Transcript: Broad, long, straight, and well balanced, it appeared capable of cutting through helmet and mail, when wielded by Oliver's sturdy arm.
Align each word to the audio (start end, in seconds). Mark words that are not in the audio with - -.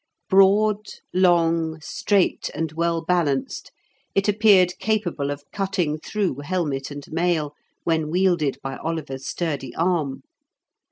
Broad, 0.31 0.83
long, 1.13 1.79
straight, 1.79 2.49
and 2.55 2.71
well 2.71 3.03
balanced, 3.03 3.71
it 4.15 4.27
appeared 4.27 4.73
capable 4.79 5.29
of 5.29 5.43
cutting 5.53 5.99
through 5.99 6.39
helmet 6.39 6.89
and 6.89 7.03
mail, 7.11 7.53
when 7.83 8.09
wielded 8.09 8.57
by 8.63 8.77
Oliver's 8.77 9.27
sturdy 9.27 9.75
arm. 9.75 10.23